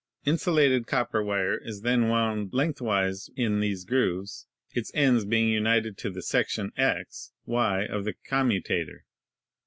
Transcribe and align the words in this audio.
Insulated 0.25 0.87
copper 0.87 1.23
wire 1.23 1.55
is 1.55 1.81
then 1.81 2.09
wound 2.09 2.55
lengthwise 2.55 3.29
in 3.35 3.59
these 3.59 3.85
grooves, 3.85 4.47
its 4.71 4.89
ends 4.95 5.25
being 5.25 5.49
united 5.49 5.95
to 5.99 6.09
the 6.09 6.23
section 6.23 6.71
x, 6.75 7.33
y 7.45 7.83
of 7.85 8.03
the 8.03 8.15
commutator. 8.27 9.05